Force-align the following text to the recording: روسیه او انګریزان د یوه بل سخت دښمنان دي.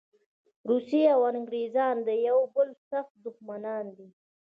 روسیه 0.69 1.09
او 1.15 1.21
انګریزان 1.31 1.95
د 2.07 2.09
یوه 2.27 2.45
بل 2.55 2.69
سخت 2.89 3.13
دښمنان 3.25 3.85
دي. 3.97 4.07